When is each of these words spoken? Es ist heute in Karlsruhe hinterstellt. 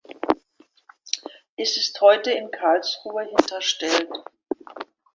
Es 1.57 1.77
ist 1.77 2.01
heute 2.01 2.31
in 2.31 2.49
Karlsruhe 2.49 3.25
hinterstellt. 3.27 4.09